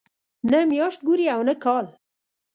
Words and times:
نه 0.51 0.59
میاشت 0.69 0.99
ګوري 1.07 1.25
او 1.35 1.41
نه 1.49 1.53
کال. 1.63 1.85